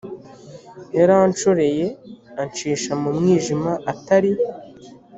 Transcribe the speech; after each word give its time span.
yaranshoreye 0.97 1.85
ancisha 2.41 2.91
mu 3.01 3.09
mwijima 3.17 3.71
atari 3.91 4.31